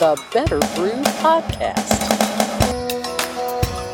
the 0.00 0.18
Better 0.32 0.58
Brew 0.76 1.02
Podcast. 1.20 1.98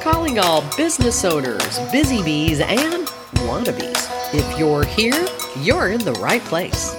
Calling 0.04 0.38
all 0.38 0.62
business 0.76 1.25
owners, 1.25 1.80
busy 1.90 2.22
bees, 2.22 2.60
and 2.60 3.08
wannabes. 3.38 4.08
If 4.32 4.56
you're 4.56 4.84
here, 4.84 5.27
you're 5.62 5.88
in 5.88 5.98
the 5.98 6.12
right 6.12 6.42
place. 6.42 6.95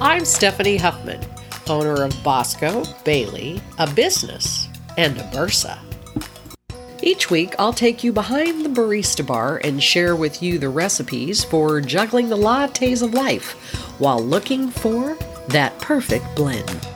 I'm 0.00 0.24
Stephanie 0.24 0.78
Huffman, 0.78 1.20
owner 1.68 2.02
of 2.02 2.16
Bosco, 2.24 2.82
Bailey, 3.04 3.60
a 3.76 3.92
business, 3.92 4.70
and 4.96 5.18
a 5.18 5.24
Bursa. 5.24 5.78
Each 7.02 7.30
week, 7.30 7.54
I'll 7.58 7.74
take 7.74 8.02
you 8.02 8.10
behind 8.10 8.64
the 8.64 8.70
barista 8.70 9.26
bar 9.26 9.60
and 9.62 9.82
share 9.82 10.16
with 10.16 10.42
you 10.42 10.58
the 10.58 10.70
recipes 10.70 11.44
for 11.44 11.82
juggling 11.82 12.30
the 12.30 12.38
lattes 12.38 13.02
of 13.02 13.12
life 13.12 13.52
while 14.00 14.24
looking 14.24 14.70
for 14.70 15.18
that 15.48 15.78
perfect 15.78 16.24
blend. 16.34 16.95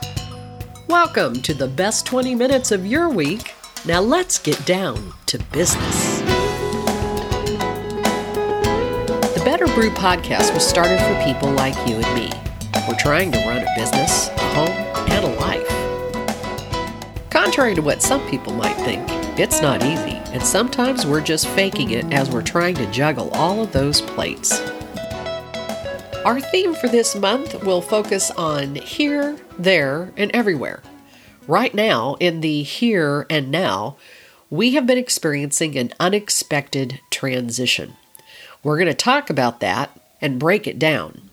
Welcome 0.91 1.35
to 1.43 1.53
the 1.53 1.69
best 1.69 2.05
20 2.05 2.35
minutes 2.35 2.69
of 2.69 2.85
your 2.85 3.07
week. 3.07 3.53
Now 3.85 4.01
let's 4.01 4.37
get 4.37 4.65
down 4.65 5.13
to 5.27 5.39
business. 5.53 6.19
The 9.29 9.41
Better 9.45 9.67
Brew 9.67 9.91
podcast 9.91 10.53
was 10.53 10.67
started 10.67 10.99
for 10.99 11.23
people 11.23 11.49
like 11.51 11.75
you 11.87 11.95
and 11.95 12.13
me. 12.13 12.29
We're 12.89 12.99
trying 12.99 13.31
to 13.31 13.37
run 13.47 13.65
a 13.65 13.73
business, 13.77 14.27
a 14.27 14.53
home, 14.53 15.07
and 15.07 15.23
a 15.23 15.29
life. 15.39 15.65
Contrary 17.29 17.73
to 17.75 17.81
what 17.81 18.01
some 18.01 18.29
people 18.29 18.51
might 18.53 18.75
think, 18.75 19.07
it's 19.39 19.61
not 19.61 19.81
easy, 19.85 20.19
and 20.33 20.43
sometimes 20.43 21.05
we're 21.05 21.21
just 21.21 21.47
faking 21.47 21.91
it 21.91 22.11
as 22.11 22.29
we're 22.29 22.41
trying 22.41 22.75
to 22.75 22.91
juggle 22.91 23.29
all 23.29 23.63
of 23.63 23.71
those 23.71 24.01
plates. 24.01 24.59
Our 26.23 26.39
theme 26.39 26.75
for 26.75 26.87
this 26.87 27.15
month 27.15 27.63
will 27.63 27.81
focus 27.81 28.29
on 28.29 28.75
here, 28.75 29.39
there, 29.57 30.13
and 30.15 30.29
everywhere. 30.35 30.83
Right 31.47 31.73
now, 31.73 32.15
in 32.19 32.41
the 32.41 32.61
here 32.61 33.25
and 33.27 33.49
now, 33.49 33.97
we 34.51 34.75
have 34.75 34.85
been 34.85 34.99
experiencing 34.99 35.75
an 35.75 35.93
unexpected 35.99 36.99
transition. 37.09 37.95
We're 38.61 38.77
going 38.77 38.85
to 38.85 38.93
talk 38.93 39.31
about 39.31 39.61
that 39.61 39.99
and 40.21 40.39
break 40.39 40.67
it 40.67 40.77
down. 40.77 41.31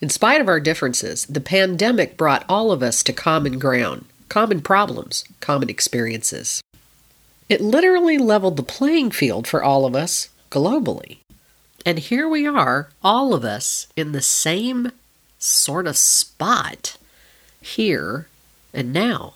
In 0.00 0.08
spite 0.08 0.40
of 0.40 0.48
our 0.48 0.58
differences, 0.58 1.24
the 1.26 1.40
pandemic 1.40 2.16
brought 2.16 2.44
all 2.48 2.72
of 2.72 2.82
us 2.82 3.04
to 3.04 3.12
common 3.12 3.60
ground, 3.60 4.06
common 4.28 4.60
problems, 4.60 5.22
common 5.38 5.70
experiences. 5.70 6.60
It 7.48 7.60
literally 7.60 8.18
leveled 8.18 8.56
the 8.56 8.64
playing 8.64 9.12
field 9.12 9.46
for 9.46 9.62
all 9.62 9.86
of 9.86 9.94
us 9.94 10.30
globally. 10.50 11.18
And 11.86 11.98
here 11.98 12.28
we 12.28 12.46
are, 12.46 12.90
all 13.02 13.32
of 13.32 13.44
us 13.44 13.86
in 13.96 14.12
the 14.12 14.20
same 14.20 14.92
sort 15.38 15.86
of 15.86 15.96
spot 15.96 16.98
here 17.60 18.28
and 18.74 18.92
now. 18.92 19.34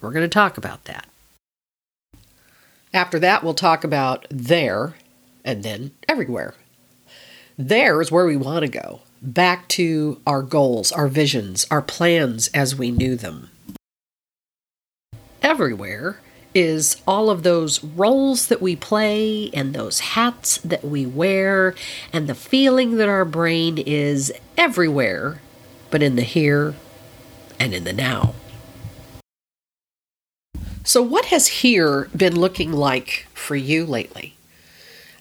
We're 0.00 0.12
going 0.12 0.24
to 0.24 0.28
talk 0.28 0.58
about 0.58 0.84
that. 0.84 1.06
After 2.92 3.18
that, 3.18 3.44
we'll 3.44 3.54
talk 3.54 3.84
about 3.84 4.26
there 4.30 4.94
and 5.44 5.62
then 5.62 5.92
everywhere. 6.08 6.54
There 7.56 8.00
is 8.00 8.10
where 8.10 8.26
we 8.26 8.36
want 8.36 8.62
to 8.62 8.68
go, 8.68 9.00
back 9.22 9.68
to 9.68 10.20
our 10.26 10.42
goals, 10.42 10.92
our 10.92 11.08
visions, 11.08 11.66
our 11.70 11.82
plans 11.82 12.48
as 12.48 12.76
we 12.76 12.90
knew 12.90 13.16
them. 13.16 13.50
Everywhere 15.40 16.20
is 16.56 16.96
all 17.06 17.28
of 17.28 17.42
those 17.42 17.84
roles 17.84 18.46
that 18.46 18.62
we 18.62 18.74
play 18.74 19.50
and 19.52 19.74
those 19.74 20.00
hats 20.00 20.56
that 20.58 20.82
we 20.82 21.04
wear 21.04 21.74
and 22.12 22.26
the 22.26 22.34
feeling 22.34 22.96
that 22.96 23.08
our 23.08 23.26
brain 23.26 23.76
is 23.76 24.32
everywhere, 24.56 25.40
but 25.90 26.02
in 26.02 26.16
the 26.16 26.22
here 26.22 26.74
and 27.60 27.74
in 27.74 27.84
the 27.84 27.92
now. 27.92 28.34
So, 30.82 31.02
what 31.02 31.26
has 31.26 31.48
here 31.48 32.08
been 32.16 32.38
looking 32.38 32.72
like 32.72 33.26
for 33.34 33.56
you 33.56 33.84
lately? 33.84 34.34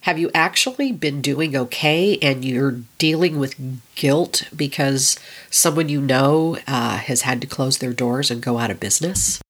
Have 0.02 0.20
you 0.20 0.30
actually 0.36 0.92
been 0.92 1.20
doing 1.20 1.56
okay 1.56 2.20
and 2.22 2.46
you're 2.46 2.82
dealing 3.00 3.40
with 3.40 3.56
guilt 3.96 4.48
because 4.56 5.18
someone 5.50 5.90
you 5.90 6.00
know 6.00 6.58
uh, 6.68 6.98
has 6.98 7.24
had 7.24 7.42
to 7.42 7.48
close 7.48 7.80
their 7.80 7.94
doors 7.94 8.30
and 8.30 8.44
go 8.44 8.60
out 8.60 8.70
of 8.70 8.80
business? 8.80 9.42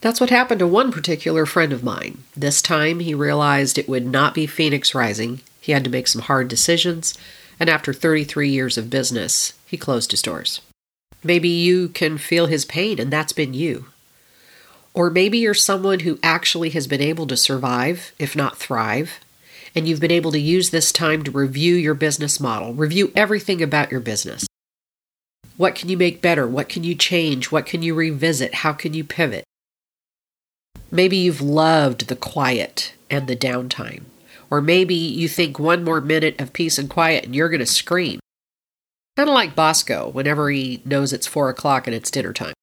That's 0.00 0.20
what 0.20 0.30
happened 0.30 0.60
to 0.60 0.66
one 0.66 0.92
particular 0.92 1.44
friend 1.44 1.72
of 1.72 1.82
mine. 1.82 2.22
This 2.36 2.62
time 2.62 3.00
he 3.00 3.14
realized 3.14 3.78
it 3.78 3.88
would 3.88 4.06
not 4.06 4.32
be 4.32 4.46
Phoenix 4.46 4.94
Rising. 4.94 5.40
He 5.60 5.72
had 5.72 5.82
to 5.84 5.90
make 5.90 6.06
some 6.06 6.22
hard 6.22 6.46
decisions, 6.46 7.18
and 7.58 7.68
after 7.68 7.92
33 7.92 8.48
years 8.48 8.78
of 8.78 8.90
business, 8.90 9.54
he 9.66 9.76
closed 9.76 10.12
his 10.12 10.22
doors. 10.22 10.60
Maybe 11.24 11.48
you 11.48 11.88
can 11.88 12.16
feel 12.16 12.46
his 12.46 12.64
pain, 12.64 13.00
and 13.00 13.12
that's 13.12 13.32
been 13.32 13.54
you. 13.54 13.86
Or 14.94 15.10
maybe 15.10 15.38
you're 15.38 15.52
someone 15.54 16.00
who 16.00 16.20
actually 16.22 16.70
has 16.70 16.86
been 16.86 17.02
able 17.02 17.26
to 17.26 17.36
survive, 17.36 18.12
if 18.20 18.36
not 18.36 18.56
thrive, 18.56 19.18
and 19.74 19.88
you've 19.88 20.00
been 20.00 20.12
able 20.12 20.30
to 20.32 20.40
use 20.40 20.70
this 20.70 20.92
time 20.92 21.24
to 21.24 21.30
review 21.32 21.74
your 21.74 21.94
business 21.94 22.38
model, 22.38 22.72
review 22.72 23.12
everything 23.16 23.60
about 23.62 23.90
your 23.90 24.00
business. 24.00 24.46
What 25.56 25.74
can 25.74 25.88
you 25.88 25.96
make 25.96 26.22
better? 26.22 26.46
What 26.46 26.68
can 26.68 26.84
you 26.84 26.94
change? 26.94 27.50
What 27.50 27.66
can 27.66 27.82
you 27.82 27.94
revisit? 27.94 28.54
How 28.54 28.72
can 28.72 28.94
you 28.94 29.02
pivot? 29.02 29.44
Maybe 30.90 31.18
you've 31.18 31.42
loved 31.42 32.08
the 32.08 32.16
quiet 32.16 32.94
and 33.10 33.26
the 33.26 33.36
downtime. 33.36 34.04
Or 34.50 34.62
maybe 34.62 34.94
you 34.94 35.28
think 35.28 35.58
one 35.58 35.84
more 35.84 36.00
minute 36.00 36.40
of 36.40 36.54
peace 36.54 36.78
and 36.78 36.88
quiet 36.88 37.24
and 37.24 37.34
you're 37.34 37.50
going 37.50 37.60
to 37.60 37.66
scream. 37.66 38.20
Kind 39.16 39.28
of 39.28 39.34
like 39.34 39.54
Bosco 39.54 40.08
whenever 40.08 40.48
he 40.50 40.80
knows 40.84 41.12
it's 41.12 41.26
four 41.26 41.50
o'clock 41.50 41.86
and 41.86 41.94
it's 41.94 42.10
dinner 42.10 42.32
time. 42.32 42.54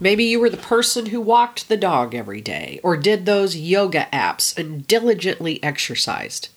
Maybe 0.00 0.24
you 0.24 0.38
were 0.38 0.50
the 0.50 0.56
person 0.56 1.06
who 1.06 1.20
walked 1.20 1.68
the 1.68 1.76
dog 1.76 2.14
every 2.14 2.40
day 2.40 2.80
or 2.82 2.96
did 2.96 3.26
those 3.26 3.56
yoga 3.56 4.06
apps 4.12 4.56
and 4.56 4.86
diligently 4.86 5.62
exercised. 5.62 6.48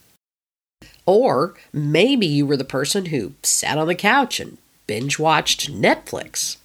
Or 1.06 1.56
maybe 1.72 2.28
you 2.28 2.46
were 2.46 2.58
the 2.58 2.64
person 2.64 3.08
who 3.08 3.34
sat 3.42 3.78
on 3.78 3.88
the 3.88 3.96
couch 3.96 4.40
and 4.40 4.58
binge 4.86 5.18
watched 5.18 5.72
Netflix. 5.72 6.58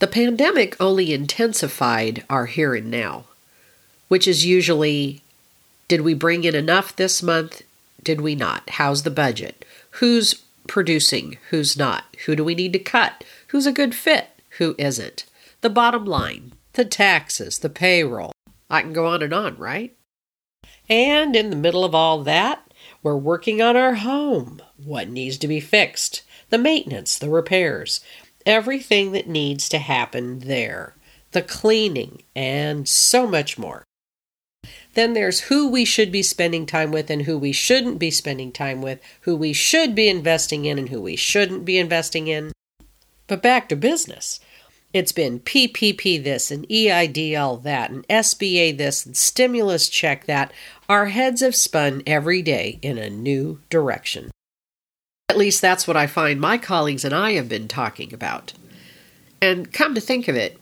The 0.00 0.06
pandemic 0.06 0.76
only 0.80 1.12
intensified 1.12 2.24
our 2.28 2.46
here 2.46 2.74
and 2.74 2.90
now 2.90 3.24
which 4.10 4.26
is 4.26 4.44
usually 4.44 5.22
did 5.86 6.00
we 6.00 6.14
bring 6.14 6.42
in 6.42 6.54
enough 6.54 6.94
this 6.94 7.22
month? 7.22 7.62
Did 8.02 8.20
we 8.20 8.34
not? 8.34 8.68
How's 8.70 9.04
the 9.04 9.10
budget? 9.10 9.64
Who's 9.92 10.34
producing? 10.66 11.38
Who's 11.50 11.76
not? 11.76 12.04
Who 12.26 12.34
do 12.34 12.44
we 12.44 12.56
need 12.56 12.72
to 12.72 12.80
cut? 12.80 13.24
Who's 13.48 13.66
a 13.66 13.72
good 13.72 13.94
fit? 13.94 14.28
Who 14.58 14.74
isn't? 14.78 15.26
The 15.60 15.70
bottom 15.70 16.04
line, 16.04 16.52
the 16.72 16.84
taxes, 16.84 17.58
the 17.58 17.68
payroll. 17.68 18.32
I 18.68 18.82
can 18.82 18.92
go 18.92 19.06
on 19.06 19.22
and 19.22 19.32
on, 19.32 19.56
right? 19.58 19.96
And 20.88 21.36
in 21.36 21.50
the 21.50 21.56
middle 21.56 21.84
of 21.84 21.94
all 21.94 22.22
that, 22.24 22.68
we're 23.04 23.16
working 23.16 23.62
on 23.62 23.76
our 23.76 23.94
home. 23.94 24.60
What 24.76 25.08
needs 25.08 25.38
to 25.38 25.48
be 25.48 25.60
fixed? 25.60 26.22
The 26.48 26.58
maintenance, 26.58 27.16
the 27.16 27.30
repairs, 27.30 28.00
everything 28.44 29.12
that 29.12 29.28
needs 29.28 29.68
to 29.68 29.78
happen 29.78 30.40
there, 30.40 30.96
the 31.30 31.42
cleaning, 31.42 32.22
and 32.34 32.88
so 32.88 33.26
much 33.26 33.56
more. 33.56 33.84
Then 34.94 35.12
there's 35.12 35.42
who 35.42 35.68
we 35.68 35.84
should 35.84 36.10
be 36.10 36.22
spending 36.22 36.66
time 36.66 36.90
with 36.90 37.10
and 37.10 37.22
who 37.22 37.38
we 37.38 37.52
shouldn't 37.52 37.98
be 37.98 38.10
spending 38.10 38.52
time 38.52 38.82
with, 38.82 39.00
who 39.22 39.36
we 39.36 39.52
should 39.52 39.94
be 39.94 40.08
investing 40.08 40.64
in 40.64 40.78
and 40.78 40.88
who 40.88 41.00
we 41.00 41.16
shouldn't 41.16 41.64
be 41.64 41.78
investing 41.78 42.28
in. 42.28 42.52
But 43.26 43.42
back 43.42 43.68
to 43.68 43.76
business. 43.76 44.40
It's 44.92 45.12
been 45.12 45.38
PPP 45.38 46.22
this 46.22 46.50
and 46.50 46.68
EIDL 46.68 47.62
that 47.62 47.90
and 47.90 48.06
SBA 48.08 48.76
this 48.76 49.06
and 49.06 49.16
stimulus 49.16 49.88
check 49.88 50.26
that. 50.26 50.52
Our 50.88 51.06
heads 51.06 51.40
have 51.42 51.54
spun 51.54 52.02
every 52.06 52.42
day 52.42 52.80
in 52.82 52.98
a 52.98 53.08
new 53.08 53.60
direction. 53.70 54.32
At 55.28 55.38
least 55.38 55.62
that's 55.62 55.86
what 55.86 55.96
I 55.96 56.08
find 56.08 56.40
my 56.40 56.58
colleagues 56.58 57.04
and 57.04 57.14
I 57.14 57.32
have 57.32 57.48
been 57.48 57.68
talking 57.68 58.12
about. 58.12 58.52
And 59.40 59.72
come 59.72 59.94
to 59.94 60.00
think 60.00 60.26
of 60.26 60.34
it, 60.34 60.59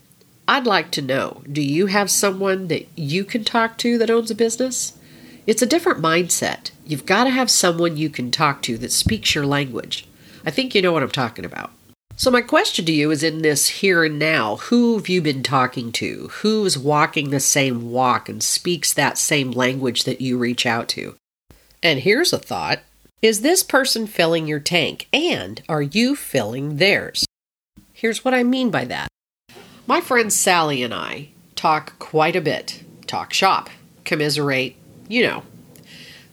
I'd 0.48 0.66
like 0.66 0.90
to 0.92 1.02
know 1.02 1.42
do 1.50 1.60
you 1.60 1.86
have 1.86 2.10
someone 2.10 2.68
that 2.68 2.86
you 2.96 3.22
can 3.22 3.44
talk 3.44 3.76
to 3.78 3.98
that 3.98 4.10
owns 4.10 4.30
a 4.30 4.34
business? 4.34 4.94
It's 5.46 5.60
a 5.60 5.66
different 5.66 6.00
mindset. 6.00 6.70
You've 6.86 7.04
got 7.04 7.24
to 7.24 7.30
have 7.30 7.50
someone 7.50 7.98
you 7.98 8.08
can 8.08 8.30
talk 8.30 8.62
to 8.62 8.78
that 8.78 8.90
speaks 8.90 9.34
your 9.34 9.44
language. 9.44 10.08
I 10.46 10.50
think 10.50 10.74
you 10.74 10.80
know 10.80 10.92
what 10.92 11.02
I'm 11.02 11.10
talking 11.10 11.44
about. 11.44 11.70
So, 12.16 12.30
my 12.30 12.40
question 12.40 12.86
to 12.86 12.92
you 12.92 13.10
is 13.10 13.22
in 13.22 13.42
this 13.42 13.68
here 13.68 14.02
and 14.04 14.18
now 14.18 14.56
who 14.56 14.96
have 14.96 15.08
you 15.08 15.20
been 15.20 15.42
talking 15.42 15.92
to? 15.92 16.28
Who's 16.40 16.78
walking 16.78 17.28
the 17.28 17.40
same 17.40 17.90
walk 17.90 18.28
and 18.30 18.42
speaks 18.42 18.92
that 18.94 19.18
same 19.18 19.50
language 19.50 20.04
that 20.04 20.22
you 20.22 20.38
reach 20.38 20.64
out 20.64 20.88
to? 20.88 21.14
And 21.82 22.00
here's 22.00 22.32
a 22.32 22.38
thought 22.38 22.80
Is 23.20 23.42
this 23.42 23.62
person 23.62 24.06
filling 24.06 24.46
your 24.46 24.60
tank? 24.60 25.08
And 25.12 25.62
are 25.68 25.82
you 25.82 26.16
filling 26.16 26.78
theirs? 26.78 27.26
Here's 27.92 28.24
what 28.24 28.32
I 28.32 28.42
mean 28.42 28.70
by 28.70 28.86
that 28.86 29.08
my 29.88 30.02
friend 30.02 30.30
Sally 30.30 30.82
and 30.82 30.92
I 30.92 31.30
talk 31.56 31.98
quite 31.98 32.36
a 32.36 32.42
bit, 32.42 32.84
talk 33.06 33.32
shop, 33.32 33.70
commiserate, 34.04 34.76
you 35.08 35.22
know. 35.22 35.42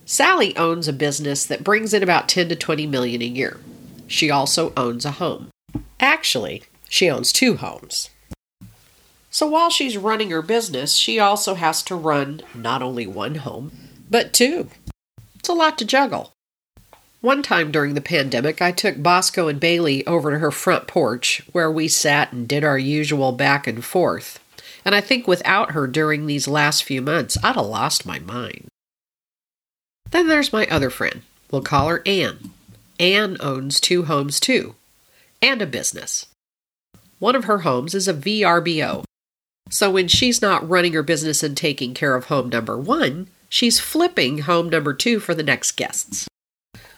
Sally 0.05 0.55
owns 0.57 0.89
a 0.89 0.93
business 0.93 1.45
that 1.45 1.63
brings 1.63 1.93
in 1.93 2.03
about 2.03 2.27
10 2.27 2.49
to 2.49 2.55
20 2.55 2.85
million 2.85 3.21
a 3.21 3.25
year. 3.25 3.61
She 4.07 4.29
also 4.29 4.73
owns 4.75 5.05
a 5.05 5.11
home. 5.11 5.49
Actually, 5.99 6.63
She 6.89 7.09
owns 7.09 7.31
two 7.33 7.55
homes. 7.55 8.09
So 9.29 9.47
while 9.47 9.69
she's 9.69 9.97
running 9.97 10.29
her 10.29 10.41
business, 10.41 10.95
she 10.95 11.17
also 11.19 11.55
has 11.55 11.81
to 11.83 11.95
run 11.95 12.41
not 12.53 12.81
only 12.81 13.07
one 13.07 13.35
home, 13.35 13.71
but 14.09 14.33
two. 14.33 14.69
It's 15.35 15.49
a 15.49 15.53
lot 15.53 15.77
to 15.79 15.85
juggle. 15.85 16.34
One 17.25 17.42
time 17.42 17.72
during 17.72 17.95
the 17.95 18.01
pandemic, 18.01 18.62
I 18.62 18.72
took 18.72 19.01
Bosco 19.01 19.48
and 19.48 19.60
Bailey 19.60 20.06
over 20.06 20.30
to 20.30 20.38
her 20.38 20.51
front 20.51 20.86
porch 20.86 21.42
where 21.54 21.72
we 21.72 21.88
sat 21.88 22.31
and 22.31 22.48
did 22.48 22.63
our 22.63 22.77
usual 22.77 23.31
back 23.31 23.66
and 23.66 23.83
forth. 23.83 24.39
And 24.86 24.94
I 24.94 25.01
think 25.01 25.27
without 25.27 25.72
her 25.72 25.88
during 25.88 26.27
these 26.27 26.48
last 26.48 26.83
few 26.83 27.01
months, 27.01 27.36
I'd 27.44 27.56
have 27.56 27.66
lost 27.66 28.06
my 28.06 28.19
mind. 28.19 28.68
Then 30.12 30.27
there's 30.27 30.54
my 30.54 30.68
other 30.68 30.92
friend. 30.92 31.24
We'll 31.50 31.63
call 31.63 31.88
her 31.88 32.04
Anne. 32.06 32.51
Anne 33.00 33.38
owns 33.39 33.80
two 33.80 34.04
homes 34.04 34.39
too, 34.39 34.75
and 35.42 35.63
a 35.63 35.66
business. 35.66 36.27
One 37.18 37.36
of 37.36 37.45
her 37.45 37.62
homes 37.62 37.95
is 37.95 38.07
a 38.07 38.13
VRBO. 38.13 39.04
So 39.72 39.89
when 39.89 40.07
she's 40.10 40.44
not 40.44 40.69
running 40.69 40.94
her 40.94 41.01
business 41.01 41.42
and 41.42 41.57
taking 41.57 41.95
care 41.95 42.13
of 42.13 42.25
home 42.25 42.50
number 42.50 42.77
one, 42.77 43.30
she's 43.50 43.80
flipping 43.80 44.42
home 44.42 44.69
number 44.69 44.94
two 44.94 45.19
for 45.19 45.33
the 45.33 45.42
next 45.42 45.72
guests. 45.72 46.27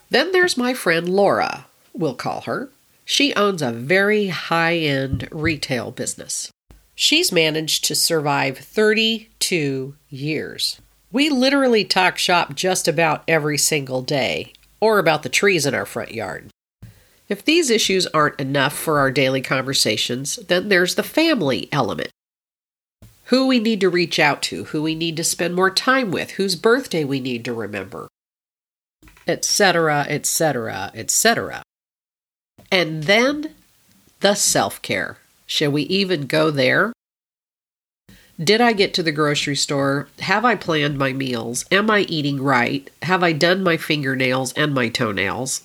Then 0.10 0.32
there's 0.32 0.58
my 0.58 0.74
friend 0.74 1.10
Laura, 1.10 1.66
we'll 1.94 2.16
call 2.16 2.42
her. 2.42 2.70
She 3.04 3.34
owns 3.36 3.62
a 3.62 3.72
very 3.72 4.28
high 4.28 4.78
end 4.78 5.28
retail 5.32 5.92
business. 5.92 6.52
She's 6.96 7.32
managed 7.32 7.86
to 7.86 7.96
survive 7.96 8.58
32 8.58 9.96
years. 10.10 10.82
We 11.12 11.30
literally 11.30 11.86
talk 11.86 12.18
shop 12.18 12.56
just 12.56 12.88
about 12.88 13.24
every 13.28 13.58
single 13.58 14.02
day, 14.02 14.54
or 14.80 15.00
about 15.00 15.24
the 15.24 15.30
trees 15.30 15.66
in 15.66 15.74
our 15.74 15.86
front 15.86 16.12
yard. 16.14 16.50
If 17.30 17.44
these 17.44 17.70
issues 17.70 18.08
aren't 18.08 18.40
enough 18.40 18.74
for 18.74 19.00
our 19.00 19.12
daily 19.12 19.42
conversations, 19.42 20.38
then 20.48 20.70
there's 20.70 20.96
the 20.96 21.04
family 21.04 21.70
element. 21.72 22.10
Who 23.26 23.48
we 23.48 23.60
need 23.60 23.82
to 23.82 23.90
reach 23.90 24.20
out 24.20 24.42
to, 24.44 24.66
who 24.66 24.82
we 24.82 24.96
need 24.96 25.18
to 25.18 25.24
spend 25.24 25.54
more 25.54 25.70
time 25.70 26.12
with, 26.12 26.32
whose 26.32 26.56
birthday 26.56 27.04
we 27.04 27.20
need 27.20 27.44
to 27.46 27.54
remember, 27.54 28.08
etc., 29.28 30.06
etc., 30.08 30.92
etc. 30.94 31.64
And 32.72 33.04
then 33.04 33.56
the 34.20 34.36
self 34.36 34.82
care. 34.82 35.18
Shall 35.46 35.72
we 35.72 35.84
even 35.84 36.28
go 36.28 36.52
there? 36.52 36.94
Did 38.40 38.62
I 38.62 38.74
get 38.74 38.94
to 38.96 39.04
the 39.04 39.12
grocery 39.12 39.56
store? 39.56 40.10
Have 40.20 40.46
I 40.46 40.56
planned 40.56 40.98
my 40.98 41.12
meals? 41.12 41.66
Am 41.72 41.90
I 41.90 42.02
eating 42.02 42.42
right? 42.42 42.88
Have 43.02 43.24
I 43.24 43.32
done 43.32 43.64
my 43.64 43.78
fingernails 43.78 44.54
and 44.54 44.74
my 44.76 44.90
toenails? 44.90 45.64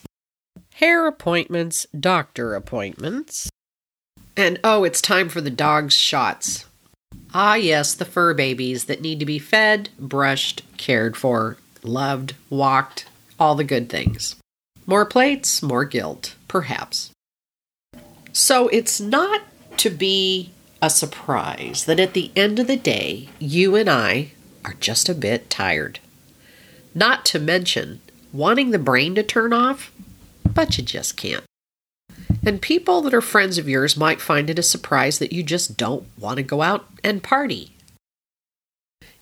Hair 0.74 1.06
appointments, 1.06 1.86
doctor 1.98 2.54
appointments. 2.54 3.50
And 4.36 4.58
oh, 4.64 4.84
it's 4.84 5.02
time 5.02 5.28
for 5.28 5.42
the 5.42 5.50
dog's 5.50 5.94
shots. 5.94 6.64
Ah, 7.34 7.54
yes, 7.56 7.92
the 7.92 8.06
fur 8.06 8.32
babies 8.32 8.84
that 8.84 9.02
need 9.02 9.20
to 9.20 9.26
be 9.26 9.38
fed, 9.38 9.90
brushed, 9.98 10.62
cared 10.78 11.14
for, 11.14 11.58
loved, 11.82 12.34
walked, 12.48 13.04
all 13.42 13.56
the 13.56 13.64
good 13.64 13.88
things. 13.88 14.36
More 14.86 15.04
plates, 15.04 15.62
more 15.64 15.84
guilt, 15.84 16.36
perhaps. 16.46 17.10
So 18.32 18.68
it's 18.68 19.00
not 19.00 19.42
to 19.78 19.90
be 19.90 20.52
a 20.80 20.88
surprise 20.88 21.84
that 21.86 21.98
at 21.98 22.14
the 22.14 22.30
end 22.36 22.60
of 22.60 22.68
the 22.68 22.76
day, 22.76 23.28
you 23.40 23.74
and 23.74 23.90
I 23.90 24.30
are 24.64 24.74
just 24.74 25.08
a 25.08 25.14
bit 25.14 25.50
tired. 25.50 25.98
Not 26.94 27.24
to 27.26 27.40
mention 27.40 28.00
wanting 28.32 28.70
the 28.70 28.78
brain 28.78 29.16
to 29.16 29.24
turn 29.24 29.52
off, 29.52 29.90
but 30.48 30.78
you 30.78 30.84
just 30.84 31.16
can't. 31.16 31.44
And 32.46 32.62
people 32.62 33.00
that 33.02 33.14
are 33.14 33.20
friends 33.20 33.58
of 33.58 33.68
yours 33.68 33.96
might 33.96 34.20
find 34.20 34.48
it 34.50 34.58
a 34.58 34.62
surprise 34.62 35.18
that 35.18 35.32
you 35.32 35.42
just 35.42 35.76
don't 35.76 36.06
want 36.16 36.36
to 36.36 36.44
go 36.44 36.62
out 36.62 36.86
and 37.02 37.24
party. 37.24 37.74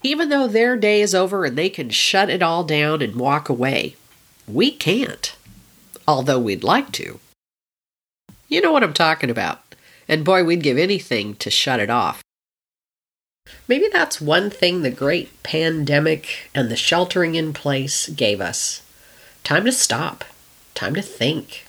Even 0.03 0.29
though 0.29 0.47
their 0.47 0.77
day 0.77 1.01
is 1.01 1.15
over 1.15 1.47
and 1.47 1.57
they 1.57 1.71
can 1.71 1.89
shut 1.89 2.29
it 2.29 2.43
all 2.43 2.65
down 2.65 3.01
and 3.01 3.17
walk 3.17 3.49
away, 3.49 3.97
we 4.55 4.71
can't, 4.71 5.35
although 6.07 6.39
we'd 6.39 6.65
like 6.65 6.93
to. 6.93 7.21
You 8.49 8.61
know 8.61 8.73
what 8.73 8.83
I'm 8.83 8.93
talking 8.93 9.31
about. 9.31 9.63
And 10.09 10.25
boy, 10.25 10.43
we'd 10.43 10.63
give 10.63 10.77
anything 10.77 11.37
to 11.37 11.51
shut 11.51 11.79
it 11.79 11.91
off. 11.91 12.23
Maybe 13.69 13.87
that's 13.93 14.21
one 14.21 14.51
thing 14.51 14.83
the 14.83 14.91
great 14.91 15.43
pandemic 15.43 16.51
and 16.55 16.69
the 16.69 16.77
sheltering 16.77 17.35
in 17.35 17.53
place 17.53 18.09
gave 18.09 18.41
us 18.41 18.83
time 19.45 19.65
to 19.65 19.73
stop, 19.73 20.25
time 20.75 20.95
to 20.95 21.03
think, 21.03 21.67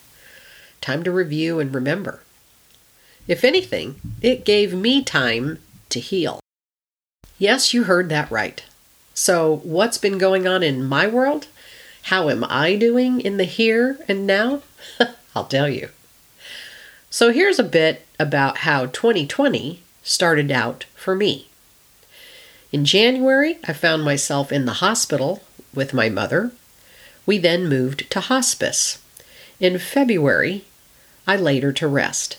time 0.81 1.04
to 1.04 1.12
review 1.12 1.60
and 1.60 1.74
remember. 1.74 2.22
If 3.27 3.44
anything, 3.44 4.01
it 4.22 4.45
gave 4.45 4.74
me 4.74 5.04
time 5.04 5.60
to 5.89 6.00
heal. 6.00 6.39
Yes, 7.38 7.74
you 7.74 7.84
heard 7.84 8.10
that 8.10 8.31
right. 8.31 8.63
So, 9.13 9.62
what's 9.63 9.98
been 9.98 10.18
going 10.18 10.48
on 10.48 10.63
in 10.63 10.84
my 10.84 11.07
world? 11.07 11.48
How 12.03 12.30
am 12.30 12.45
I 12.48 12.75
doing 12.75 13.21
in 13.21 13.38
the 13.38 13.45
here 13.45 13.98
and 14.07 14.25
now? 14.27 14.62
I'll 15.36 15.45
tell 15.45 15.69
you. 15.69 15.89
So 17.09 17.31
here's 17.31 17.59
a 17.59 17.63
bit 17.63 18.06
about 18.19 18.59
how 18.59 18.88
2020 18.88 19.81
started 20.03 20.51
out 20.51 20.86
for 20.95 21.15
me. 21.15 21.48
In 22.71 22.86
January, 22.86 23.57
I 23.65 23.74
found 23.74 24.03
myself 24.03 24.51
in 24.51 24.65
the 24.65 24.74
hospital 24.74 25.44
with 25.74 25.94
my 25.94 26.09
mother. 26.09 26.51
We 27.25 27.38
then 27.38 27.68
moved 27.68 28.09
to 28.12 28.19
hospice. 28.21 29.00
In 29.59 29.77
February, 29.77 30.63
I 31.27 31.36
laid 31.36 31.63
her 31.63 31.74
to 31.74 31.88
rest. 31.88 32.38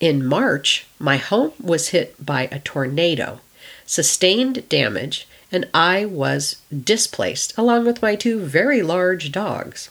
In 0.00 0.26
March, 0.26 0.86
my 0.98 1.16
home 1.16 1.52
was 1.62 1.88
hit 1.88 2.14
by 2.24 2.48
a 2.52 2.58
tornado, 2.58 3.40
sustained 3.86 4.68
damage, 4.68 5.26
and 5.52 5.68
I 5.72 6.04
was 6.04 6.56
displaced 6.72 7.56
along 7.56 7.86
with 7.86 8.02
my 8.02 8.16
two 8.16 8.40
very 8.40 8.82
large 8.82 9.32
dogs. 9.32 9.90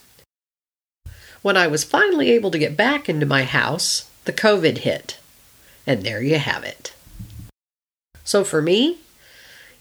When 1.42 1.56
I 1.56 1.68
was 1.68 1.84
finally 1.84 2.32
able 2.32 2.52
to 2.52 2.60
get 2.60 2.76
back 2.76 3.08
into 3.08 3.26
my 3.26 3.44
house, 3.44 4.10
the 4.26 4.34
COVID 4.34 4.80
hit. 4.80 5.18
And 5.88 6.04
there 6.04 6.22
you 6.22 6.40
have 6.40 6.64
it. 6.64 6.94
So 8.24 8.44
for 8.44 8.62
me, 8.62 8.98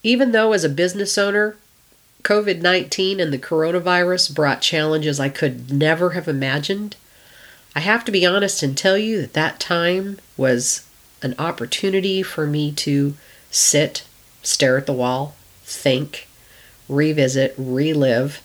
even 0.03 0.33
though 0.33 0.53
as 0.53 0.65
a 0.65 0.69
business 0.69 1.17
owner, 1.17 1.57
COVID 2.23 2.61
19 2.61 3.21
and 3.21 3.33
the 3.33 3.39
coronavirus 3.39 4.35
brought 4.35 4.61
challenges 4.61 5.19
I 5.19 5.31
could 5.31 5.73
never 5.73 6.11
have 6.11 6.29
imagined, 6.29 6.97
I 7.75 7.81
have 7.81 8.05
to 8.05 8.13
be 8.13 8.25
honest 8.25 8.63
and 8.63 8.77
tell 8.77 8.97
you 8.99 9.21
that 9.23 9.33
that 9.33 9.61
time 9.61 10.19
was 10.37 10.87
an 11.23 11.35
opportunity 11.39 12.23
for 12.23 12.47
me 12.47 12.71
to 12.73 13.15
sit, 13.51 14.05
stare 14.43 14.77
at 14.77 14.87
the 14.87 14.93
wall, 14.93 15.35
think, 15.65 16.29
revisit, 16.89 17.55
relive, 17.57 18.41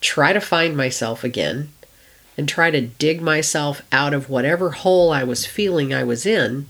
try 0.00 0.32
to 0.32 0.40
find 0.40 0.76
myself 0.76 1.24
again, 1.24 1.70
and 2.36 2.48
try 2.48 2.70
to 2.70 2.80
dig 2.80 3.20
myself 3.20 3.82
out 3.90 4.14
of 4.14 4.30
whatever 4.30 4.70
hole 4.70 5.10
I 5.10 5.24
was 5.24 5.46
feeling 5.46 5.92
I 5.92 6.04
was 6.04 6.26
in 6.26 6.66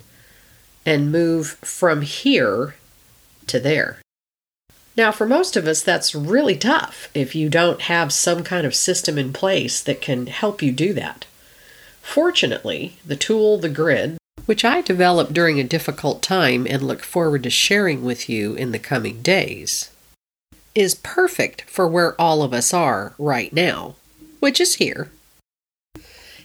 and 0.87 1.13
move 1.13 1.49
from 1.63 2.03
here 2.03 2.75
to 3.47 3.61
there. 3.61 3.99
Now, 4.97 5.13
for 5.13 5.27
most 5.27 5.57
of 5.57 5.67
us, 5.67 5.83
that's 5.83 6.15
really 6.15 6.57
tough 6.57 7.09
if 7.15 7.35
you 7.35 7.49
don't 7.49 7.83
have 7.83 8.13
some 8.13 8.43
kind 8.43 8.67
of 8.67 8.75
system 8.75 9.17
in 9.17 9.33
place 9.33 9.81
that 9.81 10.01
can 10.01 10.27
help 10.27 10.63
you 10.63 10.73
do 10.73 10.93
that. 10.95 11.27
Fortunately, 12.03 12.97
the 13.05 13.15
tool, 13.15 13.59
the 13.59 13.69
grid, 13.69 14.17
which 14.49 14.65
I 14.65 14.81
developed 14.81 15.35
during 15.35 15.61
a 15.61 15.63
difficult 15.63 16.23
time 16.23 16.67
and 16.67 16.81
look 16.81 17.03
forward 17.03 17.43
to 17.43 17.51
sharing 17.51 18.03
with 18.03 18.31
you 18.31 18.55
in 18.55 18.73
the 18.73 18.79
coming 18.79 19.21
days, 19.21 19.91
is 20.75 20.95
perfect 20.95 21.69
for 21.69 21.87
where 21.87 22.19
all 22.19 22.43
of 22.43 22.55
us 22.55 22.73
are 22.73 23.13
right 23.19 23.53
now, 23.53 23.95
which 24.41 24.59
is 24.59 24.77
here. 24.77 25.11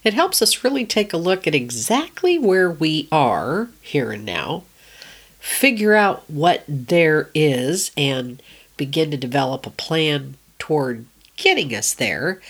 It 0.04 0.14
helps 0.14 0.42
us 0.42 0.66
really 0.66 0.86
take 0.86 1.14
a 1.14 1.18
look 1.18 1.48
at 1.48 1.56
exactly 1.56 2.38
where 2.38 2.70
we 2.70 3.08
are 3.10 3.70
here 3.80 4.12
and 4.12 4.26
now, 4.26 4.66
figure 5.40 5.96
out 5.96 6.30
what 6.30 6.66
there 6.68 7.30
is, 7.34 7.92
and 7.96 8.44
begin 8.76 9.12
to 9.12 9.18
develop 9.18 9.66
a 9.66 9.70
plan 9.70 10.36
toward 10.60 11.06
getting 11.44 11.76
us 11.76 11.94
there, 11.94 12.42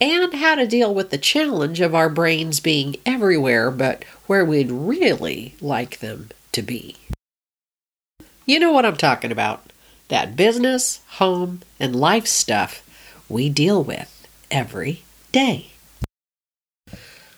and 0.00 0.34
how 0.34 0.54
to 0.54 0.66
deal 0.66 0.94
with 0.94 1.10
the 1.10 1.18
challenge 1.18 1.80
of 1.80 1.94
our 1.94 2.10
brains 2.10 2.60
being 2.60 2.94
everywhere 3.06 3.70
but 3.70 4.04
where 4.26 4.44
we'd 4.44 4.70
really 4.70 5.54
like 5.60 5.98
them 5.98 6.28
to 6.52 6.60
be. 6.60 6.96
You 8.44 8.60
know 8.60 8.70
what 8.70 8.84
I'm 8.84 8.96
talking 8.96 9.32
about 9.32 9.72
that 10.08 10.36
business, 10.36 11.00
home, 11.12 11.62
and 11.80 11.96
life 11.96 12.26
stuff 12.26 12.86
we 13.28 13.48
deal 13.48 13.82
with 13.82 14.28
every 14.50 15.02
day. 15.32 15.68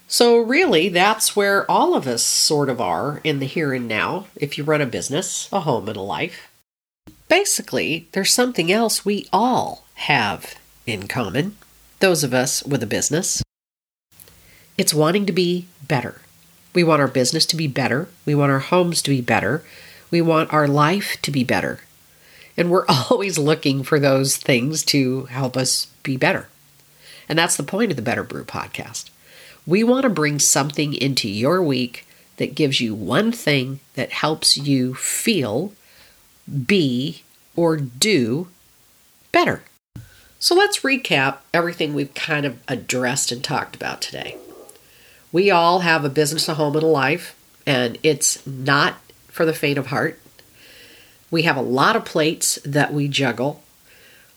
So, 0.09 0.39
really, 0.39 0.89
that's 0.89 1.37
where 1.37 1.71
all 1.71 1.95
of 1.95 2.09
us 2.09 2.25
sort 2.25 2.69
of 2.69 2.81
are 2.81 3.21
in 3.23 3.39
the 3.39 3.47
here 3.47 3.73
and 3.73 3.87
now 3.87 4.27
if 4.35 4.59
you 4.59 4.65
run 4.65 4.81
a 4.81 4.87
business, 4.87 5.49
a 5.53 5.61
home, 5.61 5.89
and 5.89 5.97
a 5.97 6.01
life. 6.01 6.49
Basically, 7.29 8.09
there's 8.13 8.35
something 8.35 8.73
else 8.73 9.05
we 9.05 9.29
all 9.33 9.85
have 9.95 10.57
in 10.87 11.09
common, 11.09 11.57
those 12.01 12.25
of 12.25 12.35
us 12.35 12.63
with 12.65 12.83
a 12.83 12.87
business. 12.87 13.43
It's 14.77 14.93
wanting 14.93 15.27
to 15.27 15.33
be 15.33 15.69
better, 15.87 16.21
We 16.75 16.83
want 16.83 17.01
our 17.01 17.09
business 17.09 17.47
to 17.47 17.57
be 17.57 17.69
better. 17.69 18.09
We 18.27 18.35
want 18.35 18.51
our 18.51 18.59
homes 18.59 19.01
to 19.03 19.11
be 19.11 19.21
better. 19.21 19.63
We 20.11 20.21
want 20.21 20.53
our 20.53 20.67
life 20.67 21.17
to 21.23 21.31
be 21.31 21.45
better. 21.45 21.81
And 22.57 22.71
we're 22.71 22.87
always 23.11 23.39
looking 23.39 23.85
for 23.85 24.01
those 24.01 24.37
things 24.37 24.83
to 24.87 25.27
help 25.27 25.57
us 25.57 25.87
be 26.03 26.17
better. 26.17 26.49
And 27.29 27.39
that's 27.39 27.57
the 27.57 27.63
point 27.63 27.91
of 27.91 27.97
the 27.97 28.03
Better 28.03 28.25
Brew 28.25 28.45
podcast. 28.45 29.11
We 29.67 29.85
want 29.85 30.03
to 30.03 30.11
bring 30.11 30.39
something 30.39 30.93
into 30.93 31.29
your 31.29 31.63
week 31.63 32.07
that 32.37 32.55
gives 32.55 32.81
you 32.81 32.95
one 32.95 33.31
thing 33.31 33.81
that 33.95 34.11
helps 34.11 34.57
you 34.57 34.95
feel, 34.95 35.73
be, 36.67 37.23
or 37.57 37.77
do 37.77 38.49
better. 39.33 39.63
So 40.45 40.55
let's 40.55 40.81
recap 40.81 41.39
everything 41.55 41.95
we've 41.95 42.13
kind 42.13 42.45
of 42.45 42.59
addressed 42.69 43.33
and 43.33 43.43
talked 43.43 43.75
about 43.75 44.03
today. 44.03 44.37
We 45.33 45.51
all 45.51 45.81
have 45.81 46.05
a 46.05 46.11
business, 46.11 46.51
a 46.51 46.55
home, 46.57 46.75
and 46.75 46.83
a 46.83 46.87
life, 46.87 47.35
and 47.65 47.97
it's 48.03 48.47
not 48.47 48.97
for 49.29 49.47
the 49.47 49.55
faint 49.55 49.79
of 49.79 49.87
heart. 49.87 50.21
We 51.31 51.45
have 51.45 51.57
a 51.57 51.63
lot 51.63 51.97
of 51.97 52.05
plates 52.05 52.59
that 52.63 52.93
we 52.93 53.09
juggle, 53.09 53.63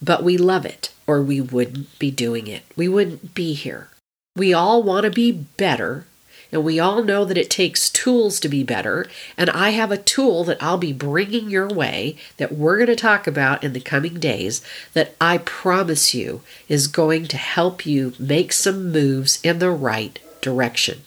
but 0.01 0.23
we 0.23 0.37
love 0.37 0.65
it, 0.65 0.93
or 1.07 1.21
we 1.21 1.41
wouldn't 1.41 1.99
be 1.99 2.09
doing 2.09 2.47
it. 2.47 2.63
We 2.77 2.87
wouldn't 2.87 3.35
be 3.35 3.53
here. 3.53 3.89
We 4.33 4.53
all 4.53 4.81
want 4.83 5.03
to 5.03 5.11
be 5.11 5.33
better, 5.33 6.05
and 6.51 6.63
we 6.63 6.79
all 6.79 7.03
know 7.03 7.25
that 7.25 7.37
it 7.37 7.49
takes 7.49 7.89
tools 7.89 8.39
to 8.39 8.49
be 8.49 8.63
better. 8.63 9.07
And 9.37 9.49
I 9.49 9.69
have 9.71 9.91
a 9.91 9.97
tool 9.97 10.43
that 10.45 10.61
I'll 10.61 10.77
be 10.77 10.93
bringing 10.93 11.49
your 11.49 11.67
way 11.67 12.15
that 12.37 12.53
we're 12.53 12.77
going 12.77 12.87
to 12.87 12.95
talk 12.95 13.27
about 13.27 13.63
in 13.63 13.73
the 13.73 13.79
coming 13.79 14.19
days 14.19 14.61
that 14.93 15.15
I 15.19 15.39
promise 15.39 16.13
you 16.13 16.41
is 16.69 16.87
going 16.87 17.25
to 17.27 17.37
help 17.37 17.85
you 17.85 18.13
make 18.17 18.53
some 18.53 18.91
moves 18.91 19.39
in 19.43 19.59
the 19.59 19.71
right 19.71 20.19
direction. 20.41 21.01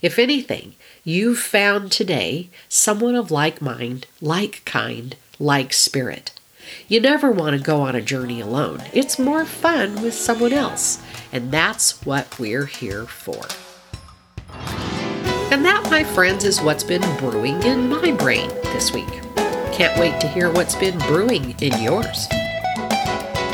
If 0.00 0.18
anything, 0.18 0.74
you've 1.04 1.38
found 1.38 1.92
today 1.92 2.48
someone 2.68 3.14
of 3.14 3.30
like 3.30 3.60
mind, 3.60 4.06
like 4.20 4.62
kind, 4.64 5.16
like 5.38 5.72
spirit. 5.72 6.32
You 6.88 7.00
never 7.00 7.30
want 7.30 7.56
to 7.56 7.62
go 7.62 7.82
on 7.82 7.94
a 7.94 8.02
journey 8.02 8.40
alone. 8.40 8.82
It's 8.92 9.18
more 9.18 9.44
fun 9.44 10.02
with 10.02 10.14
someone 10.14 10.52
else. 10.52 11.00
And 11.32 11.50
that's 11.52 12.04
what 12.04 12.38
we're 12.38 12.66
here 12.66 13.06
for. 13.06 13.44
And 15.56 15.64
that, 15.64 15.88
my 15.90 16.04
friends, 16.04 16.44
is 16.44 16.60
what's 16.60 16.84
been 16.84 17.00
brewing 17.16 17.62
in 17.62 17.88
my 17.88 18.12
brain 18.12 18.50
this 18.74 18.92
week. 18.92 19.08
Can't 19.72 19.98
wait 19.98 20.20
to 20.20 20.28
hear 20.28 20.52
what's 20.52 20.74
been 20.74 20.98
brewing 20.98 21.54
in 21.62 21.82
yours. 21.82 22.28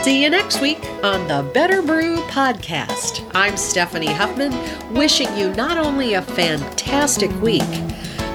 See 0.02 0.20
you 0.20 0.28
next 0.28 0.60
week 0.60 0.84
on 1.04 1.28
the 1.28 1.48
Better 1.54 1.80
Brew 1.80 2.16
Podcast. 2.22 3.24
I'm 3.36 3.56
Stephanie 3.56 4.12
Huffman, 4.12 4.52
wishing 4.92 5.28
you 5.38 5.54
not 5.54 5.76
only 5.76 6.14
a 6.14 6.22
fantastic 6.22 7.30
week, 7.40 7.70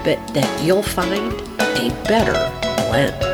but 0.05 0.25
that 0.33 0.63
you'll 0.63 0.81
find 0.81 1.33
a 1.59 1.89
better 2.07 2.31
blend. 2.87 3.26